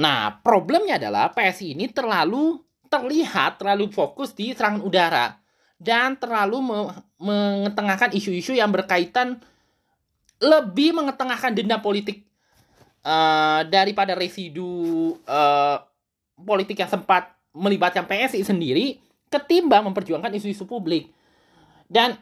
[0.00, 2.56] Nah, problemnya adalah PSI ini terlalu
[2.88, 5.36] terlihat terlalu fokus di serangan udara
[5.76, 6.78] dan terlalu me
[7.16, 9.40] mengetengahkan isu-isu yang berkaitan
[10.42, 12.26] lebih mengetengahkan denda politik
[13.06, 15.80] uh, daripada residu uh,
[16.36, 19.00] politik yang sempat melibatkan PSI sendiri
[19.32, 21.08] ketimbang memperjuangkan isu-isu publik.
[21.86, 22.18] Dan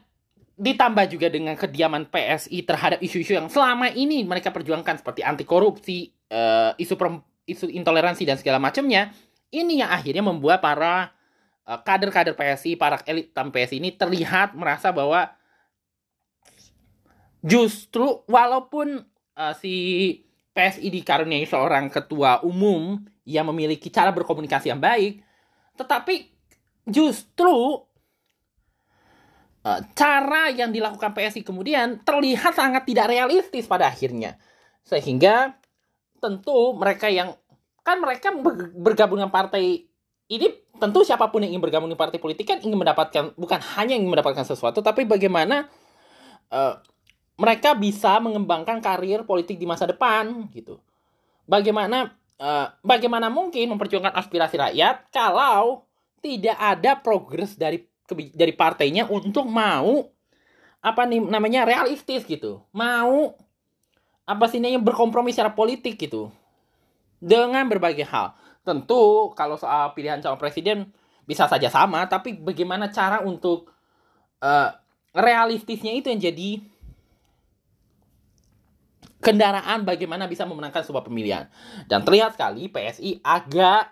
[0.54, 6.14] ditambah juga dengan kediaman PSI terhadap isu-isu yang selama ini mereka perjuangkan seperti anti korupsi,
[6.30, 6.94] uh, isu
[7.44, 9.10] isu intoleransi dan segala macamnya,
[9.50, 11.10] ini yang akhirnya membuat para
[11.66, 15.34] uh, kader-kader PSI, para elit PSI ini terlihat merasa bahwa
[17.44, 19.04] justru walaupun
[19.36, 19.74] uh, si
[20.56, 25.20] PSI dikaruniai seorang ketua umum yang memiliki cara berkomunikasi yang baik,
[25.76, 26.32] tetapi
[26.88, 27.84] justru
[29.60, 34.40] uh, cara yang dilakukan PSI kemudian terlihat sangat tidak realistis pada akhirnya.
[34.88, 35.60] Sehingga
[36.24, 37.36] tentu mereka yang
[37.84, 38.32] kan mereka
[38.80, 39.84] bergabung dengan partai
[40.32, 40.46] ini
[40.80, 44.08] tentu siapa pun yang ingin bergabung dengan partai politik kan ingin mendapatkan bukan hanya ingin
[44.08, 45.68] mendapatkan sesuatu tapi bagaimana
[46.48, 46.80] uh,
[47.34, 50.78] mereka bisa mengembangkan karir politik di masa depan gitu.
[51.44, 55.82] Bagaimana uh, bagaimana mungkin memperjuangkan aspirasi rakyat kalau
[56.22, 57.84] tidak ada progres dari
[58.32, 60.08] dari partainya untuk mau
[60.84, 62.62] apa nih namanya realistis gitu.
[62.70, 63.34] Mau
[64.24, 66.30] apa sih namanya berkompromi secara politik gitu.
[67.18, 68.36] Dengan berbagai hal.
[68.64, 70.88] Tentu kalau soal pilihan calon presiden
[71.24, 73.72] bisa saja sama tapi bagaimana cara untuk
[74.44, 74.70] uh,
[75.16, 76.73] realistisnya itu yang jadi
[79.24, 81.48] kendaraan bagaimana bisa memenangkan sebuah pemilihan
[81.88, 83.88] dan terlihat sekali PSI agak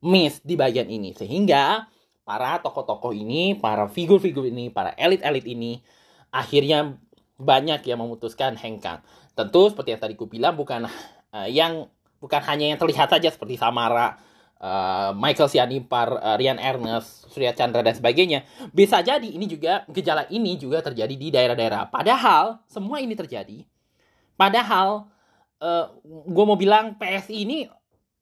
[0.00, 1.86] miss di bagian ini sehingga
[2.28, 5.80] para tokoh-tokoh ini, para figur-figur ini, para elit-elit ini
[6.28, 7.00] akhirnya
[7.40, 9.00] banyak yang memutuskan hengkang.
[9.32, 10.84] Tentu seperti yang tadi ku bilang bukan
[11.32, 11.88] uh, yang
[12.20, 14.20] bukan hanya yang terlihat saja seperti Samara,
[14.60, 18.44] uh, Michael Sianipar, uh, Rian Ernest, Surya Chandra dan sebagainya.
[18.76, 21.88] Bisa jadi ini juga gejala ini juga terjadi di daerah-daerah.
[21.88, 23.64] Padahal semua ini terjadi.
[24.38, 25.10] Padahal
[25.58, 27.58] uh, gue mau bilang PSI ini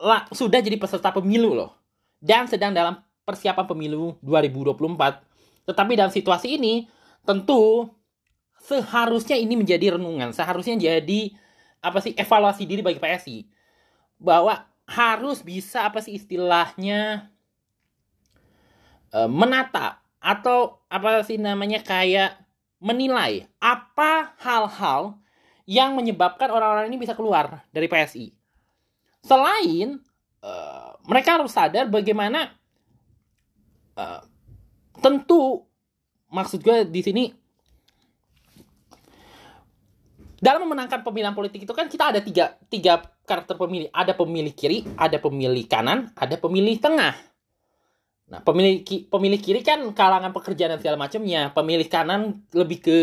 [0.01, 1.77] lah, sudah jadi peserta pemilu loh.
[2.17, 2.97] Dan sedang dalam
[3.29, 5.69] persiapan pemilu 2024.
[5.69, 6.89] Tetapi dalam situasi ini,
[7.29, 7.93] tentu
[8.65, 10.33] seharusnya ini menjadi renungan.
[10.33, 11.37] Seharusnya jadi
[11.85, 13.45] apa sih evaluasi diri bagi PSI.
[14.17, 17.29] Bahwa harus bisa apa sih istilahnya
[19.11, 22.39] e, menata atau apa sih namanya kayak
[22.79, 25.19] menilai apa hal-hal
[25.67, 28.31] yang menyebabkan orang-orang ini bisa keluar dari PSI.
[29.27, 29.99] Selain
[30.47, 32.55] uh, mereka harus sadar bagaimana
[33.99, 34.23] uh,
[35.03, 35.67] tentu
[36.31, 37.25] maksud gue di sini
[40.37, 43.91] dalam memenangkan pemilihan politik itu kan kita ada tiga, tiga karakter pemilih.
[43.91, 47.17] Ada pemilih kiri, ada pemilih kanan, ada pemilih tengah.
[48.27, 51.51] Nah, pemilih, pemilih kiri kan kalangan pekerja dan segala macamnya.
[51.51, 52.99] Pemilih kanan lebih ke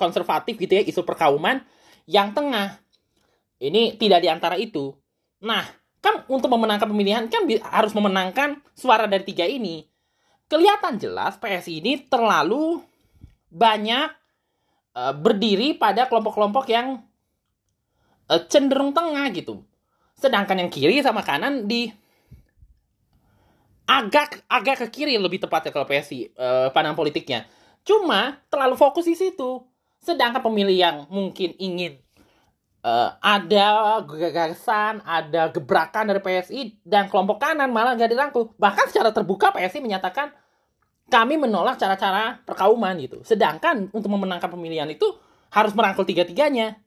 [0.00, 1.60] konservatif gitu ya, isu perkauman.
[2.08, 2.80] Yang tengah,
[3.60, 4.96] ini tidak di antara itu.
[5.44, 5.68] Nah,
[6.00, 9.84] kan untuk memenangkan pemilihan kan harus memenangkan suara dari tiga ini.
[10.48, 12.80] Kelihatan jelas PSI ini terlalu
[13.52, 14.10] banyak
[14.96, 17.04] uh, berdiri pada kelompok-kelompok yang
[18.26, 19.62] uh, cenderung tengah gitu.
[20.18, 21.92] Sedangkan yang kiri sama kanan di
[23.90, 27.42] agak agak ke kiri lebih tepatnya kalau PSI uh, eh, pandang politiknya.
[27.82, 29.66] Cuma terlalu fokus di situ.
[30.00, 32.00] Sedangkan pemilih yang mungkin ingin
[32.84, 38.56] uh, ada gagasan, ada gebrakan dari PSI dan kelompok kanan malah nggak dirangkul.
[38.56, 40.32] Bahkan secara terbuka PSI menyatakan
[41.10, 43.20] kami menolak cara-cara perkauman gitu.
[43.26, 45.04] Sedangkan untuk memenangkan pemilihan itu
[45.50, 46.78] harus merangkul tiga-tiganya.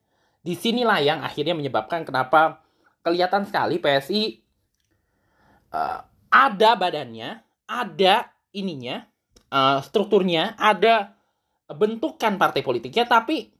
[0.43, 2.64] Di sinilah yang akhirnya menyebabkan kenapa
[3.03, 4.43] kelihatan sekali PSI
[5.72, 5.99] uh, eh,
[6.34, 9.07] ada badannya, ada ininya,
[9.51, 11.16] uh, strukturnya, ada
[11.70, 13.53] bentukan partai politiknya, tapi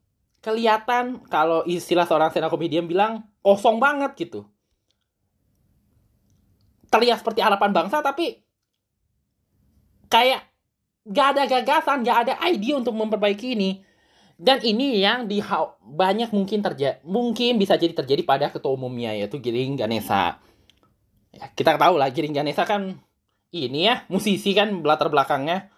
[0.44, 4.44] kelihatan kalau istilah seorang stand komedian bilang kosong banget gitu
[6.94, 8.38] terlihat seperti harapan bangsa tapi
[10.14, 10.46] kayak
[11.10, 13.82] gak ada gagasan, gak ada ide untuk memperbaiki ini.
[14.38, 15.42] Dan ini yang di
[15.82, 20.38] banyak mungkin terjadi, mungkin bisa jadi terjadi pada ketua umumnya yaitu Giring Ganesa.
[21.34, 23.02] Ya, kita tahu lah Giring Ganesa kan
[23.50, 25.74] ini ya musisi kan latar belakangnya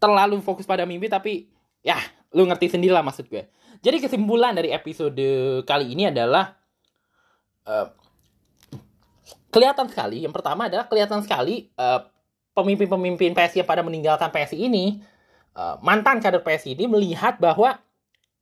[0.00, 1.46] terlalu fokus pada mimpi tapi
[1.84, 2.00] ya
[2.32, 3.44] lu ngerti sendiri lah maksud gue.
[3.80, 5.20] Jadi kesimpulan dari episode
[5.64, 6.56] kali ini adalah
[7.64, 7.88] uh,
[9.52, 10.24] kelihatan sekali.
[10.24, 12.04] Yang pertama adalah kelihatan sekali uh,
[12.52, 15.00] pemimpin-pemimpin PSI yang pada meninggalkan PSI ini,
[15.56, 17.78] uh, mantan kader PSI ini melihat bahwa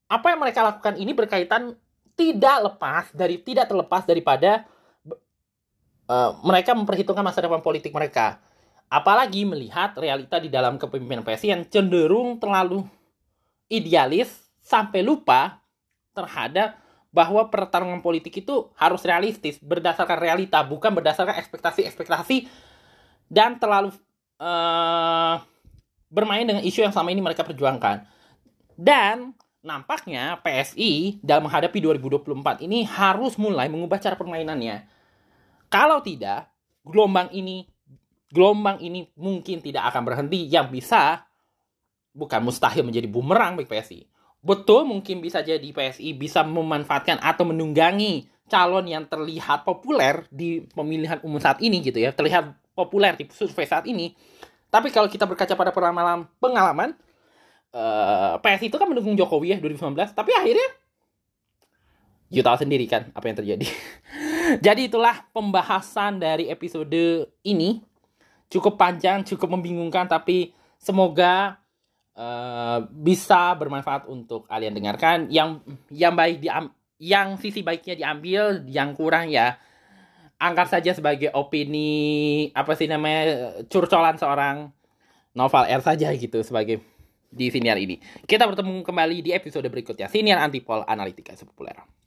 [0.09, 1.76] apa yang mereka lakukan ini berkaitan
[2.18, 4.66] tidak lepas dari tidak terlepas daripada
[6.11, 8.42] uh, mereka memperhitungkan masa depan politik mereka.
[8.89, 12.89] Apalagi melihat realita di dalam kepemimpinan PSI yang cenderung terlalu
[13.68, 15.61] idealis sampai lupa
[16.16, 16.80] terhadap
[17.12, 22.49] bahwa pertarungan politik itu harus realistis, berdasarkan realita, bukan berdasarkan ekspektasi-ekspektasi
[23.28, 23.93] dan terlalu
[24.41, 25.41] uh,
[26.09, 28.05] bermain dengan isu yang selama ini mereka perjuangkan.
[28.76, 34.84] Dan nampaknya PSI dalam menghadapi 2024 ini harus mulai mengubah cara permainannya.
[35.68, 36.49] Kalau tidak,
[36.89, 37.68] gelombang ini
[38.31, 40.49] gelombang ini mungkin tidak akan berhenti.
[40.49, 41.26] Yang bisa
[42.12, 44.01] bukan mustahil menjadi bumerang bagi PSI
[44.39, 51.20] betul mungkin bisa jadi PSI bisa memanfaatkan atau menunggangi calon yang terlihat populer di pemilihan
[51.20, 52.14] umum saat ini gitu ya.
[52.14, 54.14] Terlihat populer di survei saat ini.
[54.72, 56.91] Tapi kalau kita berkaca pada pengalaman pengalaman
[57.74, 60.68] uh, PSI itu kan mendukung Jokowi ya 2019 tapi akhirnya
[62.29, 63.66] you tahu sendiri kan apa yang terjadi.
[64.64, 67.85] Jadi itulah pembahasan dari episode ini
[68.49, 71.61] cukup panjang cukup membingungkan tapi semoga
[72.16, 75.28] uh, bisa bermanfaat untuk kalian dengarkan.
[75.28, 76.49] Yang yang baik di
[76.99, 79.55] yang sisi baiknya diambil, yang kurang ya
[80.38, 84.70] anggap saja sebagai opini apa sih namanya curcolan seorang
[85.34, 86.82] novel R saja gitu sebagai
[87.28, 88.01] di siniar ini.
[88.24, 90.09] Kita bertemu kembali di episode berikutnya.
[90.09, 91.97] Siniar Antipol Analitika Sepopuler.